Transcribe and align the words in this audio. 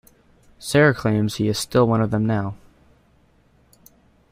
Sarah 0.57 0.95
claims 0.95 1.35
he 1.35 1.47
is 1.47 1.59
still 1.59 1.87
one 1.87 2.01
of 2.01 2.09
them 2.09 2.25
now. 2.25 2.55